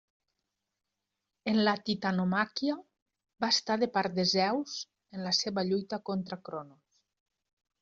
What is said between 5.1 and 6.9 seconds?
en la seva lluita contra Cronos.